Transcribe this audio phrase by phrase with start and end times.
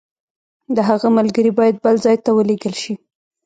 [0.75, 2.93] د هغه ملګري باید بل ځای ته ولېږل شي.